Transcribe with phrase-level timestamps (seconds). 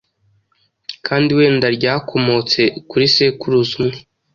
[1.07, 3.99] kandi wenda ryakomotse kuri sekuruza umwe